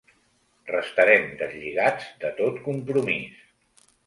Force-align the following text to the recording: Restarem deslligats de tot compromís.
Restarem 0.71 1.27
deslligats 1.41 2.09
de 2.25 2.33
tot 2.41 2.59
compromís. 2.71 3.47